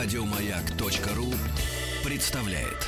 Радиомаяк.ру 0.00 1.26
представляет. 2.04 2.86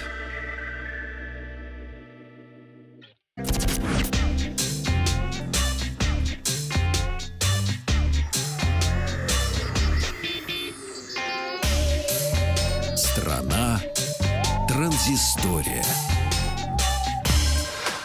Страна 12.96 13.80
транзистория. 14.68 15.84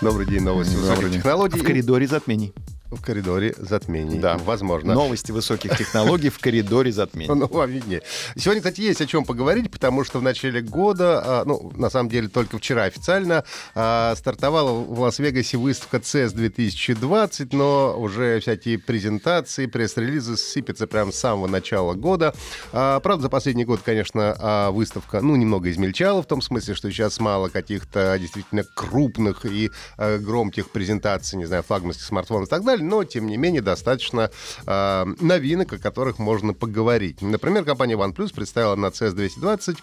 Добрый 0.01 0.25
день, 0.25 0.41
новости 0.41 0.75
высоких 0.75 1.11
технологий. 1.13 1.59
В 1.59 1.63
коридоре 1.63 2.07
затмений. 2.07 2.55
В 2.91 3.01
коридоре 3.01 3.55
затмений. 3.57 4.19
Да. 4.19 4.37
Возможно. 4.37 4.93
Новости 4.93 5.31
высоких 5.31 5.75
технологий 5.75 6.29
в 6.29 6.37
коридоре 6.39 6.91
затмений. 6.91 7.33
Ну, 7.33 7.47
вам 7.47 7.69
виднее. 7.69 8.03
Сегодня, 8.37 8.61
кстати, 8.61 8.81
есть 8.81 9.01
о 9.01 9.07
чем 9.07 9.25
поговорить, 9.25 9.71
потому 9.71 10.03
что 10.03 10.19
в 10.19 10.21
начале 10.21 10.61
года, 10.61 11.21
а, 11.41 11.43
ну, 11.45 11.71
на 11.75 11.89
самом 11.89 12.09
деле, 12.09 12.27
только 12.27 12.57
вчера 12.57 12.83
официально 12.83 13.43
а, 13.73 14.13
стартовала 14.15 14.71
в 14.71 14.99
Лас-Вегасе 14.99 15.57
выставка 15.57 15.97
CES 15.97 16.33
2020, 16.33 17.53
но 17.53 17.95
уже 17.97 18.39
всякие 18.39 18.77
презентации, 18.77 19.65
пресс-релизы 19.65 20.37
сыпятся 20.37 20.85
прямо 20.85 21.11
с 21.11 21.15
самого 21.15 21.47
начала 21.47 21.95
года. 21.95 22.35
А, 22.71 22.99
правда, 22.99 23.23
за 23.23 23.29
последний 23.29 23.65
год, 23.65 23.81
конечно, 23.83 24.69
выставка, 24.71 25.21
ну, 25.21 25.35
немного 25.35 25.71
измельчала, 25.71 26.21
в 26.21 26.27
том 26.27 26.41
смысле, 26.41 26.75
что 26.75 26.91
сейчас 26.91 27.19
мало 27.19 27.49
каких-то 27.49 28.15
действительно 28.19 28.63
крупных 28.63 29.45
и 29.45 29.71
громких 29.97 30.69
презентаций, 30.69 31.37
не 31.37 31.45
знаю, 31.45 31.63
флагманских 31.63 32.05
смартфонов 32.05 32.47
и 32.47 32.49
так 32.49 32.63
далее, 32.63 32.74
но, 32.81 33.03
тем 33.03 33.27
не 33.27 33.37
менее, 33.37 33.61
достаточно 33.61 34.29
э, 34.65 35.05
новинок, 35.19 35.73
о 35.73 35.77
которых 35.77 36.19
можно 36.19 36.53
поговорить. 36.53 37.21
Например, 37.21 37.63
компания 37.63 37.95
OnePlus 37.95 38.33
представила 38.33 38.75
на 38.75 38.87
CES 38.87 39.11
220 39.11 39.77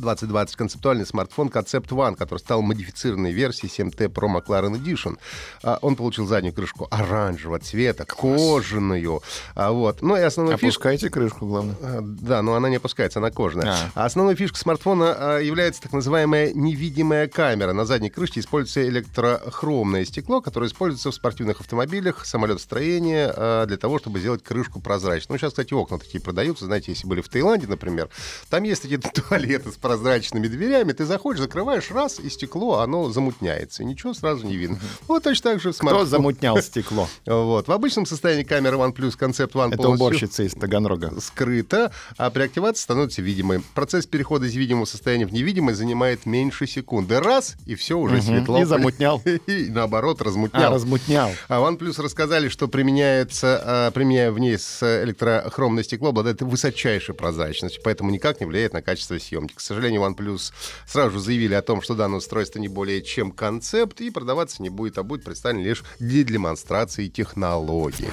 2020 0.00 0.56
концептуальный 0.56 1.06
смартфон 1.06 1.48
Concept 1.48 1.88
One, 1.88 2.16
который 2.16 2.38
стал 2.38 2.62
модифицированной 2.62 3.32
версией 3.32 3.72
7T 3.72 4.08
Pro 4.08 4.28
McLaren 4.28 4.74
Edition. 4.74 5.18
А, 5.62 5.78
он 5.82 5.96
получил 5.96 6.26
заднюю 6.26 6.54
крышку 6.54 6.88
оранжевого 6.90 7.58
цвета, 7.58 8.04
кожаную. 8.04 9.22
А, 9.54 9.72
вот. 9.72 10.02
Ну 10.02 10.16
и 10.16 10.20
основная 10.20 10.56
Опускайте 10.56 11.06
фишка... 11.06 11.20
крышку, 11.20 11.46
главное. 11.46 11.76
А, 11.82 11.98
да, 12.02 12.42
но 12.42 12.54
она 12.54 12.68
не 12.68 12.76
опускается, 12.76 13.18
она 13.18 13.30
кожаная. 13.30 13.76
А. 13.94 14.04
Основной 14.04 14.34
фишкой 14.34 14.58
смартфона 14.58 15.38
является 15.40 15.82
так 15.82 15.92
называемая 15.92 16.52
невидимая 16.52 17.28
камера. 17.28 17.72
На 17.72 17.84
задней 17.84 18.10
крышке 18.10 18.40
используется 18.40 18.86
электрохромное 18.88 20.04
стекло, 20.04 20.40
которое 20.40 20.66
используется 20.66 21.10
в 21.10 21.14
спортивных 21.14 21.60
автомобилях, 21.60 22.24
самолетостроении 22.24 23.66
для 23.66 23.76
того, 23.76 23.98
чтобы 23.98 24.20
сделать 24.20 24.42
крышку 24.42 24.80
прозрачной. 24.80 25.34
Ну, 25.34 25.38
сейчас, 25.38 25.50
кстати, 25.50 25.74
окна 25.74 25.98
такие 25.98 26.20
продаются. 26.20 26.66
Знаете, 26.66 26.92
если 26.92 27.06
были 27.06 27.20
в 27.20 27.28
Таиланде, 27.28 27.66
например, 27.66 28.08
там 28.50 28.62
есть 28.62 28.82
такие 28.82 28.98
туалеты 29.28 29.72
с 29.72 29.76
прозрачными 29.84 30.48
дверями, 30.48 30.92
ты 30.92 31.04
заходишь, 31.04 31.42
закрываешь 31.42 31.90
раз, 31.90 32.18
и 32.18 32.30
стекло, 32.30 32.78
оно 32.78 33.10
замутняется. 33.10 33.82
И 33.82 33.86
ничего 33.86 34.14
сразу 34.14 34.46
не 34.46 34.56
видно. 34.56 34.78
Вот 35.06 35.24
точно 35.24 35.50
так 35.50 35.60
же 35.60 35.72
в 35.72 35.76
Кто 35.76 36.06
замутнял 36.06 36.56
стекло? 36.62 37.06
Вот. 37.26 37.68
В 37.68 37.72
обычном 37.72 38.06
состоянии 38.06 38.44
камера 38.44 38.78
OnePlus 38.78 39.18
Concept 39.18 39.52
One 39.52 39.74
Это 39.74 39.90
уборщица 39.90 40.42
из 40.42 40.54
Таганрога. 40.54 41.12
скрыта, 41.20 41.92
а 42.16 42.30
при 42.30 42.44
активации 42.44 42.80
становится 42.82 43.20
видимой. 43.20 43.60
Процесс 43.74 44.06
перехода 44.06 44.46
из 44.46 44.54
видимого 44.54 44.86
состояния 44.86 45.26
в 45.26 45.32
невидимое 45.32 45.74
занимает 45.74 46.24
меньше 46.24 46.66
секунды. 46.66 47.20
Раз, 47.20 47.56
и 47.66 47.74
все 47.74 47.98
уже 47.98 48.22
светло. 48.22 48.62
И 48.62 48.64
замутнял. 48.64 49.20
И 49.46 49.68
наоборот, 49.68 50.22
размутнял. 50.22 50.62
А, 50.62 50.70
размутнял. 50.70 51.30
А 51.48 51.60
OnePlus 51.60 52.00
рассказали, 52.00 52.48
что 52.48 52.68
применяется, 52.68 53.60
а, 53.62 53.90
применяя 53.90 54.30
в 54.32 54.38
ней 54.38 54.56
с 54.58 54.82
электрохромное 55.02 55.84
стекло, 55.84 56.08
обладает 56.08 56.40
высочайшей 56.40 57.14
прозрачностью, 57.14 57.82
поэтому 57.84 58.10
никак 58.10 58.40
не 58.40 58.46
влияет 58.46 58.72
на 58.72 58.80
качество 58.80 59.18
съемки. 59.18 59.52
К 59.54 59.60
сожалению, 59.74 60.02
OnePlus 60.02 60.52
сразу 60.86 61.12
же 61.12 61.20
заявили 61.20 61.54
о 61.54 61.62
том, 61.62 61.82
что 61.82 61.94
данное 61.94 62.18
устройство 62.18 62.58
не 62.58 62.68
более 62.68 63.02
чем 63.02 63.32
концепт 63.32 64.00
и 64.00 64.10
продаваться 64.10 64.62
не 64.62 64.70
будет, 64.70 64.98
а 64.98 65.02
будет 65.02 65.24
представлен 65.24 65.62
лишь 65.62 65.84
для 65.98 66.24
демонстрации 66.24 67.08
технологий. 67.08 68.08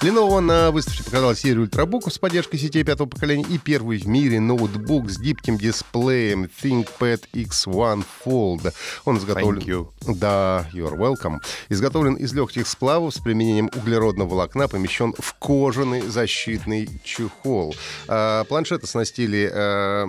Lenovo 0.00 0.38
на 0.38 0.70
выставке 0.70 1.02
показала 1.02 1.34
серию 1.34 1.62
ультрабуков 1.62 2.12
с 2.12 2.18
поддержкой 2.18 2.58
сетей 2.58 2.84
пятого 2.84 3.08
поколения 3.08 3.44
и 3.50 3.58
первый 3.58 3.98
в 3.98 4.06
мире 4.06 4.38
ноутбук 4.38 5.10
с 5.10 5.18
гибким 5.18 5.58
дисплеем 5.58 6.44
ThinkPad 6.44 7.24
X1 7.32 8.04
Fold. 8.24 8.72
Он 9.04 9.18
изготовлен... 9.18 9.60
Thank 9.60 9.66
you. 9.66 9.88
Да, 10.06 10.70
you're 10.72 10.96
welcome. 10.96 11.40
Изготовлен 11.68 12.14
из 12.14 12.32
легких 12.32 12.68
сплавов 12.68 13.12
с 13.12 13.18
применением 13.18 13.70
углеродного 13.74 14.28
волокна, 14.28 14.68
помещен 14.68 15.14
в 15.18 15.34
кожаный 15.34 16.02
защитный 16.02 16.88
чехол. 17.02 17.74
А, 18.06 18.44
планшет 18.44 18.84
оснастили 18.84 19.50
а, 19.52 20.06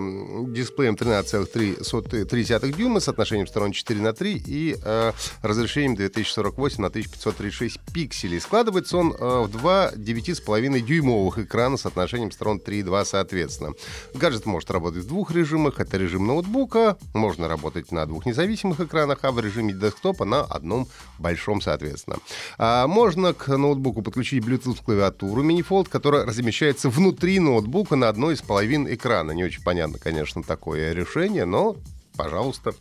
дисплеем 0.50 0.94
13,3 0.94 2.74
дюйма 2.74 3.00
с 3.00 3.08
отношением 3.08 3.48
сторон 3.48 3.72
4 3.72 4.00
на 4.00 4.14
3 4.14 4.44
и 4.46 4.78
а, 4.84 5.14
разрешением 5.42 5.96
2048 5.96 6.80
на 6.80 6.88
1536 6.90 7.80
пикселей. 7.92 8.40
Складывается 8.40 8.96
он 8.96 9.16
а, 9.20 9.42
в 9.42 9.50
два 9.50 9.79
9,5 9.88 10.80
дюймовых 10.82 11.40
экрана 11.40 11.78
с 11.78 11.86
отношением 11.86 12.32
сторон 12.32 12.60
3 12.60 12.80
и 12.80 12.84
2 12.84 13.06
соответственно. 13.06 13.74
Гаджет 14.14 14.46
может 14.46 14.70
работать 14.72 15.04
в 15.04 15.08
двух 15.08 15.32
режимах. 15.32 15.80
Это 15.80 15.98
режим 15.98 16.28
ноутбука, 16.28 16.98
можно 17.14 17.48
работать 17.48 17.92
на 17.92 18.06
двух 18.06 18.26
независимых 18.26 18.80
экранах, 18.80 19.20
а 19.22 19.32
в 19.32 19.40
режиме 19.40 19.74
десктопа 19.74 20.26
на 20.26 20.42
одном 20.42 20.88
большом 21.18 21.62
соответственно. 21.62 22.18
А 22.58 22.88
можно 22.88 23.34
к 23.34 23.48
ноутбуку 23.48 24.02
подключить 24.02 24.44
Bluetooth 24.44 24.84
клавиатуру 24.84 25.42
мини-фолд, 25.44 25.90
которая 25.90 26.26
размещается 26.26 26.90
внутри 26.90 27.40
ноутбука 27.40 27.96
на 27.96 28.10
одной 28.10 28.36
из 28.36 28.42
половин 28.42 28.92
экрана. 28.94 29.32
Не 29.32 29.44
очень 29.44 29.64
понятно, 29.64 29.98
конечно, 29.98 30.44
такое 30.44 30.94
решение, 30.94 31.46
но 31.46 31.78
пожалуйста 32.16 32.74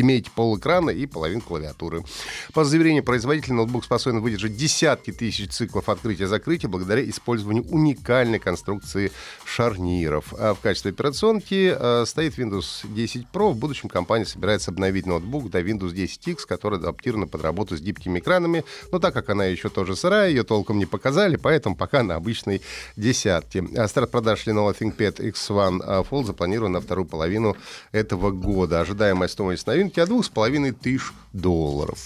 имеете 0.00 0.30
полэкрана 0.30 0.90
и 0.90 1.06
половину 1.06 1.40
клавиатуры. 1.40 2.04
По 2.52 2.64
заверению 2.64 3.02
производителя, 3.02 3.54
ноутбук 3.54 3.84
способен 3.84 4.20
выдержать 4.20 4.56
десятки 4.56 5.12
тысяч 5.12 5.50
циклов 5.50 5.88
открытия-закрытия 5.88 6.68
благодаря 6.68 7.08
использованию 7.08 7.64
уникальной 7.64 8.38
конструкции 8.38 9.12
шарниров. 9.44 10.32
А 10.38 10.54
в 10.54 10.60
качестве 10.60 10.92
операционки 10.92 11.74
э, 11.76 12.04
стоит 12.06 12.38
Windows 12.38 12.84
10 12.84 13.26
Pro. 13.32 13.50
В 13.50 13.56
будущем 13.56 13.88
компания 13.88 14.24
собирается 14.24 14.70
обновить 14.70 15.06
ноутбук 15.06 15.50
до 15.50 15.60
Windows 15.60 15.92
10X, 15.92 16.46
который 16.46 16.78
адаптирован 16.78 17.28
под 17.28 17.42
работу 17.42 17.76
с 17.76 17.80
гибкими 17.80 18.20
экранами. 18.20 18.64
Но 18.92 18.98
так 18.98 19.14
как 19.14 19.30
она 19.30 19.46
еще 19.46 19.68
тоже 19.68 19.96
сырая, 19.96 20.28
ее 20.28 20.44
толком 20.44 20.78
не 20.78 20.86
показали, 20.86 21.36
поэтому 21.36 21.76
пока 21.76 22.02
на 22.02 22.16
обычной 22.16 22.62
десятке. 22.96 23.64
А 23.76 23.88
старт 23.88 24.10
продаж 24.10 24.46
Lenovo 24.46 24.76
ThinkPad 24.78 25.32
X1 25.32 26.08
Fold 26.08 26.24
запланирован 26.24 26.72
на 26.72 26.80
вторую 26.80 27.06
половину 27.06 27.56
этого 27.92 28.30
года. 28.30 28.80
Ожидаемая 28.80 29.28
стоимость 29.28 29.66
новинки 29.66 29.87
рынке 29.88 30.02
от 30.02 30.08
двух 30.08 30.24
с 30.24 30.28
половиной 30.28 30.72
тысяч 30.72 31.12
долларов. 31.32 31.98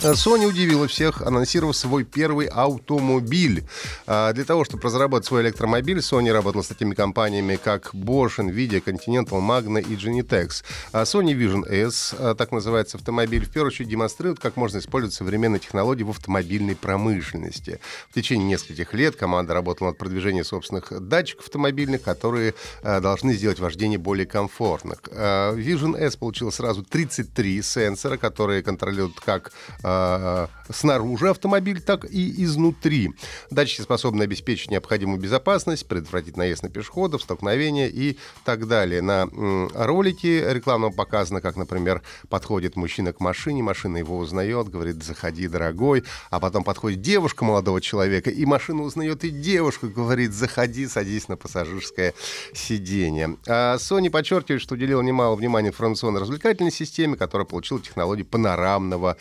Sony 0.00 0.46
удивила 0.46 0.88
всех, 0.88 1.22
анонсировав 1.22 1.76
свой 1.76 2.04
первый 2.04 2.46
автомобиль. 2.46 3.64
А, 4.06 4.32
для 4.32 4.44
того, 4.44 4.64
чтобы 4.64 4.84
разработать 4.84 5.26
свой 5.26 5.42
электромобиль, 5.42 5.98
Sony 5.98 6.32
работала 6.32 6.62
с 6.62 6.68
такими 6.68 6.94
компаниями, 6.94 7.58
как 7.62 7.94
Bosch, 7.94 8.38
Nvidia, 8.38 8.82
Continental, 8.82 9.40
Magna 9.40 9.80
и 9.80 9.94
Genitex. 9.94 10.64
А 10.92 11.02
Sony 11.02 11.34
Vision 11.34 11.68
S, 11.68 12.14
а, 12.18 12.34
так 12.34 12.52
называется 12.52 12.96
автомобиль, 12.96 13.44
в 13.44 13.50
первую 13.50 13.68
очередь 13.68 13.90
демонстрирует, 13.90 14.40
как 14.40 14.56
можно 14.56 14.78
использовать 14.78 15.14
современные 15.14 15.60
технологии 15.60 16.02
в 16.02 16.10
автомобильной 16.10 16.74
промышленности. 16.74 17.78
В 18.10 18.14
течение 18.14 18.48
нескольких 18.48 18.94
лет 18.94 19.16
команда 19.16 19.54
работала 19.54 19.88
над 19.88 19.98
продвижением 19.98 20.44
собственных 20.44 21.06
датчиков 21.06 21.46
автомобильных, 21.46 22.02
которые 22.02 22.54
должны 22.82 23.34
сделать 23.34 23.58
вождение 23.58 23.98
более 23.98 24.26
комфортным. 24.26 24.92
Vision 24.92 25.96
S 25.96 26.16
получил 26.16 26.50
сразу 26.50 26.82
33 26.82 27.62
сенсора, 27.62 28.16
которые 28.16 28.62
контролируют 28.62 29.20
как 29.20 29.52
э, 29.82 30.46
снаружи 30.70 31.30
автомобиль, 31.30 31.80
так 31.80 32.04
и 32.04 32.44
изнутри. 32.44 33.10
Датчики 33.50 33.82
способны 33.82 34.22
обеспечить 34.22 34.70
необходимую 34.70 35.20
безопасность, 35.20 35.86
предотвратить 35.86 36.36
наезд 36.36 36.62
на 36.62 36.68
пешеходов, 36.68 37.22
столкновения 37.22 37.88
и 37.88 38.16
так 38.44 38.66
далее. 38.66 39.02
На 39.02 39.28
ролике 39.74 40.52
рекламного 40.52 40.92
показано, 40.92 41.40
как, 41.40 41.56
например, 41.56 42.02
подходит 42.28 42.76
мужчина 42.76 43.12
к 43.12 43.20
машине, 43.20 43.62
машина 43.62 43.98
его 43.98 44.18
узнает, 44.18 44.68
говорит, 44.68 45.02
заходи, 45.02 45.48
дорогой, 45.48 46.04
а 46.30 46.40
потом 46.40 46.64
подходит 46.64 47.00
девушка 47.00 47.44
молодого 47.44 47.80
человека, 47.80 48.30
и 48.30 48.44
машина 48.44 48.82
узнает 48.82 49.24
и 49.24 49.30
девушку, 49.30 49.88
говорит, 49.88 50.32
заходи, 50.32 50.86
садись 50.86 51.28
на 51.28 51.36
пассажирское 51.36 52.14
сиденье. 52.54 53.36
А 53.46 53.76
Sony 53.76 54.10
подчеркивает, 54.10 54.62
что 54.62 54.74
уделила 54.74 55.02
немало 55.02 55.36
внимания 55.36 55.68
информационно-развлекательной 55.68 56.72
системе, 56.72 57.16
которая 57.16 57.46
получила 57.46 57.80
технологию 57.80 58.26
панорамного 58.26 59.16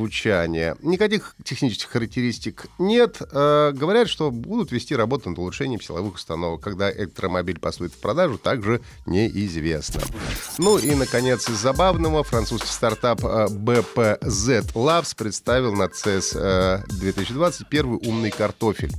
звучания. 0.00 0.76
Никаких 0.82 1.36
технических 1.44 1.90
характеристик 1.90 2.66
нет. 2.78 3.18
Э, 3.20 3.72
говорят, 3.72 4.08
что 4.08 4.30
будут 4.30 4.72
вести 4.72 4.96
работу 4.96 5.28
над 5.28 5.38
улучшением 5.38 5.80
силовых 5.80 6.14
установок. 6.14 6.62
Когда 6.62 6.90
электромобиль 6.90 7.58
поступит 7.58 7.92
в 7.92 8.00
продажу, 8.00 8.38
также 8.38 8.80
неизвестно. 9.06 10.00
Ну 10.58 10.78
и, 10.78 10.94
наконец, 10.94 11.48
из 11.48 11.56
забавного, 11.56 12.24
французский 12.24 12.68
стартап 12.68 13.22
э, 13.24 13.48
BPZ 13.50 14.72
Labs 14.74 15.14
представил 15.16 15.74
на 15.74 15.84
CES 15.84 16.32
э, 16.34 16.82
2020 16.88 17.68
первый 17.68 17.98
умный 17.98 18.30
картофель. 18.30 18.92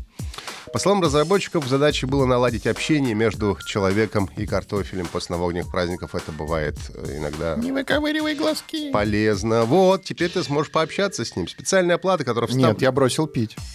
По 0.73 0.79
словам 0.79 1.03
разработчиков, 1.03 1.67
задачей 1.67 2.05
было 2.05 2.25
наладить 2.25 2.65
общение 2.65 3.13
между 3.13 3.57
человеком 3.65 4.29
и 4.37 4.45
картофелем. 4.45 5.05
После 5.05 5.35
новогодних 5.35 5.69
праздников 5.69 6.15
это 6.15 6.31
бывает 6.31 6.75
э, 6.93 7.17
иногда 7.17 7.55
Не 7.57 7.73
выковыривай 7.73 8.35
глазки. 8.35 8.89
полезно. 8.91 9.65
Вот, 9.65 10.05
теперь 10.05 10.29
ты 10.29 10.41
сможешь 10.43 10.71
пообщаться 10.71 11.25
с 11.25 11.35
ним. 11.35 11.49
Специальная 11.49 11.97
плата, 11.97 12.23
которая 12.23 12.47
встав- 12.47 12.61
Нет, 12.73 12.81
я 12.81 12.93
бросил 12.93 13.27
пить. 13.27 13.55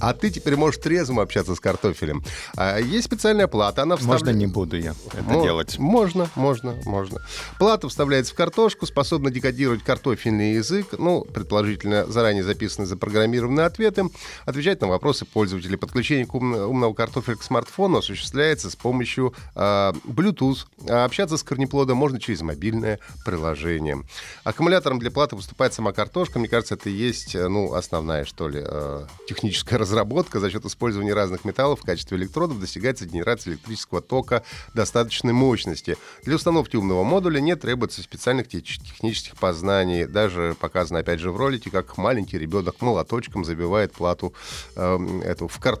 А 0.00 0.12
ты 0.12 0.30
теперь 0.30 0.56
можешь 0.56 0.80
трезвым 0.80 1.20
общаться 1.20 1.54
с 1.54 1.60
картофелем. 1.60 2.24
А 2.56 2.78
есть 2.78 3.06
специальная 3.06 3.46
плата, 3.46 3.82
она 3.82 3.96
Можно 3.96 4.16
вставля- 4.16 4.32
не 4.34 4.46
буду 4.46 4.76
я 4.78 4.94
это 5.14 5.42
делать. 5.42 5.78
Можно, 5.78 6.28
можно, 6.34 6.74
можно. 6.84 7.22
Плата 7.58 7.88
вставляется 7.88 8.32
в 8.32 8.36
картошку, 8.36 8.84
способна 8.86 9.30
декодировать 9.30 9.82
картофельный 9.82 10.54
язык, 10.54 10.88
ну, 10.98 11.22
предположительно, 11.24 12.04
заранее 12.06 12.42
записанные 12.42 12.86
запрограммированные 12.88 13.64
ответы, 13.66 14.04
отвечать 14.44 14.80
на 14.80 14.88
вопросы 14.88 15.24
пользователей. 15.24 15.76
Подключение 15.86 16.26
ум- 16.32 16.52
умного 16.52 16.92
картофеля 16.94 17.36
к 17.36 17.42
смартфону 17.44 17.98
осуществляется 17.98 18.70
с 18.70 18.76
помощью 18.76 19.32
а, 19.54 19.92
Bluetooth. 20.04 20.66
А 20.88 21.04
общаться 21.04 21.36
с 21.36 21.44
корнеплодом 21.44 21.96
можно 21.96 22.18
через 22.18 22.42
мобильное 22.42 22.98
приложение. 23.24 24.02
Аккумулятором 24.42 24.98
для 24.98 25.12
платы 25.12 25.36
выступает 25.36 25.74
сама 25.74 25.92
картошка. 25.92 26.40
Мне 26.40 26.48
кажется, 26.48 26.74
это 26.74 26.90
и 26.90 26.92
есть, 26.92 27.36
э, 27.36 27.46
ну, 27.46 27.72
основная, 27.74 28.24
что 28.24 28.48
ли, 28.48 28.60
э, 28.64 29.06
техническая 29.28 29.78
разработка. 29.78 30.40
За 30.40 30.50
счет 30.50 30.64
использования 30.64 31.14
разных 31.14 31.44
металлов 31.44 31.80
в 31.80 31.84
качестве 31.84 32.18
электродов 32.18 32.58
достигается 32.58 33.06
генерация 33.06 33.52
электрического 33.52 34.00
тока 34.00 34.42
достаточной 34.74 35.32
мощности. 35.32 35.96
Для 36.24 36.34
установки 36.34 36.74
умного 36.74 37.04
модуля 37.04 37.38
не 37.38 37.54
требуется 37.54 38.02
специальных 38.02 38.48
теч- 38.48 38.80
технических 38.82 39.36
познаний. 39.36 40.06
Даже 40.06 40.56
показано, 40.58 40.98
опять 40.98 41.20
же, 41.20 41.30
в 41.30 41.36
ролике, 41.36 41.70
как 41.70 41.96
маленький 41.96 42.38
ребенок 42.38 42.80
молоточком 42.80 43.44
забивает 43.44 43.92
плату 43.92 44.34
э, 44.74 45.20
эту 45.24 45.46
в 45.46 45.58
картошку. 45.60 45.75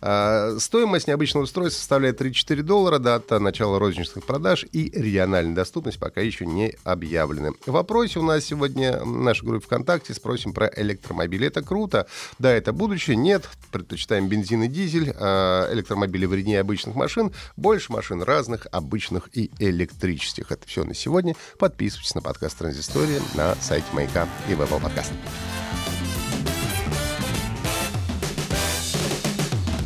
А, 0.00 0.56
стоимость 0.58 1.08
необычного 1.08 1.44
устройства 1.44 1.78
составляет 1.78 2.20
3-4 2.20 2.62
доллара. 2.62 2.98
Дата 2.98 3.38
начала 3.38 3.78
розничных 3.78 4.24
продаж 4.24 4.66
и 4.72 4.90
региональная 4.94 5.54
доступность 5.54 5.98
пока 5.98 6.20
еще 6.20 6.46
не 6.46 6.74
объявлены. 6.84 7.52
В 7.66 7.72
вопросе 7.72 8.18
у 8.18 8.22
нас 8.22 8.44
сегодня 8.44 9.00
в 9.00 9.20
нашей 9.20 9.44
группе 9.44 9.64
ВКонтакте 9.66 10.14
спросим 10.14 10.52
про 10.52 10.70
электромобили. 10.76 11.46
Это 11.46 11.62
круто. 11.62 12.06
Да, 12.38 12.50
это 12.50 12.72
будущее. 12.72 13.16
Нет, 13.16 13.48
предпочитаем 13.70 14.28
бензин 14.28 14.62
и 14.64 14.68
дизель. 14.68 15.12
А 15.16 15.72
электромобили 15.72 16.26
вреднее 16.26 16.60
обычных 16.60 16.94
машин. 16.94 17.32
Больше 17.56 17.92
машин 17.92 18.22
разных, 18.22 18.66
обычных 18.70 19.28
и 19.32 19.50
электрических. 19.58 20.52
Это 20.52 20.66
все 20.66 20.84
на 20.84 20.94
сегодня. 20.94 21.34
Подписывайтесь 21.58 22.14
на 22.14 22.22
подкаст 22.22 22.58
Транзистория 22.58 23.20
на 23.34 23.54
сайте 23.56 23.86
Маяка 23.92 24.28
и 24.48 24.54
в 24.54 24.60
Apple 24.60 24.82
Podcast. 24.82 25.12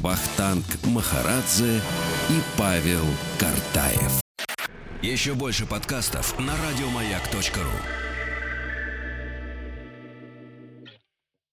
Вахтанг 0.03 0.65
Махарадзе 0.85 1.81
и 2.29 2.41
Павел 2.59 3.05
Картаев. 3.39 4.21
Еще 5.01 5.35
больше 5.35 5.65
подкастов 5.65 6.37
на 6.41 6.55
радиомаяк.ру. 6.57 8.12